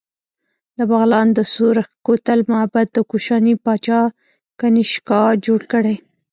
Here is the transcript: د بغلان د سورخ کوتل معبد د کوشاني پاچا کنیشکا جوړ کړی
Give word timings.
د 0.77 0.79
بغلان 0.91 1.27
د 1.33 1.39
سورخ 1.53 1.87
کوتل 2.05 2.39
معبد 2.51 2.87
د 2.93 2.97
کوشاني 3.09 3.55
پاچا 3.63 4.01
کنیشکا 4.59 5.21
جوړ 5.45 5.61
کړی 5.71 5.95